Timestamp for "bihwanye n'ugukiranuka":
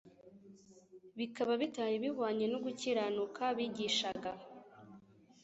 2.03-3.43